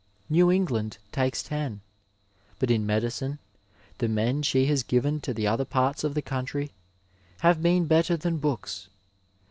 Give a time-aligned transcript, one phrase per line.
[0.31, 1.81] New England takes ten.
[2.57, 3.37] But in medicine
[3.99, 6.71] the men she has given to the other parts of the country
[7.41, 8.87] have been better than books.